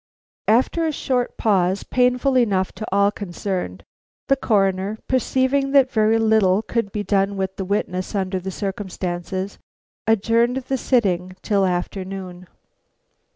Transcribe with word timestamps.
After 0.47 0.83
a 0.87 0.91
short 0.91 1.37
pause, 1.37 1.83
painful 1.83 2.35
enough 2.35 2.71
to 2.71 2.87
all 2.91 3.11
concerned, 3.11 3.83
the 4.29 4.35
Coroner, 4.35 4.97
perceiving 5.07 5.73
that 5.73 5.91
very 5.91 6.17
little 6.17 6.63
could 6.63 6.91
be 6.91 7.03
done 7.03 7.37
with 7.37 7.55
the 7.55 7.65
witness 7.65 8.15
under 8.15 8.39
the 8.39 8.49
circumstances, 8.49 9.59
adjourned 10.07 10.57
the 10.57 10.77
sitting 10.79 11.35
till 11.43 11.67
afternoon. 11.67 12.47